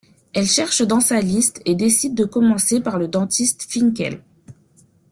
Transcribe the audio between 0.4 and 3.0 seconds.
cherche dans sa liste et décide de commencer par